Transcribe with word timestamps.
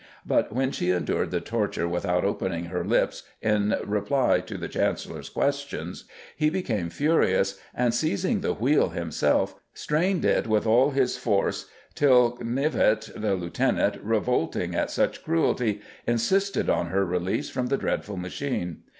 But 0.25 0.51
when 0.51 0.71
she 0.71 0.89
endured 0.89 1.29
the 1.29 1.39
torture 1.41 1.87
without 1.87 2.25
opening 2.25 2.65
her 2.65 2.83
lips 2.83 3.21
in 3.39 3.75
reply 3.85 4.39
to 4.39 4.57
the 4.57 4.67
Chancellor's 4.67 5.29
questions, 5.29 6.05
he 6.35 6.49
became 6.49 6.89
furious, 6.89 7.59
and 7.75 7.93
seizing 7.93 8.41
the 8.41 8.55
wheel 8.55 8.89
himself, 8.89 9.53
strained 9.75 10.25
it 10.25 10.47
with 10.47 10.65
all 10.65 10.89
his 10.89 11.17
force 11.17 11.67
till 11.93 12.35
Knyvett 12.41 13.11
[the 13.15 13.35
Lieutenant], 13.35 13.97
revolting 14.01 14.73
at 14.73 14.89
such 14.89 15.23
cruelty, 15.23 15.81
insisted 16.07 16.67
on 16.67 16.87
her 16.87 17.05
release 17.05 17.51
from 17.51 17.67
the 17.67 17.77
dreadful 17.77 18.17
machine. 18.17 18.77